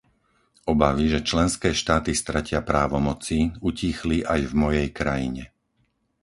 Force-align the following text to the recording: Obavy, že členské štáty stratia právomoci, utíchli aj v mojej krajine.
Obavy, 0.73 1.05
že 1.13 1.21
členské 1.29 1.69
štáty 1.81 2.11
stratia 2.21 2.59
právomoci, 2.71 3.37
utíchli 3.69 4.17
aj 4.33 4.41
v 4.49 4.53
mojej 4.63 4.87
krajine. 4.99 5.43